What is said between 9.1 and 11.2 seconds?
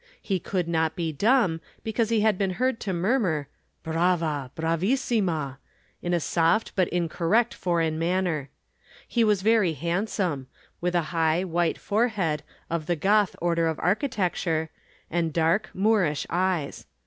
was very handsome, with a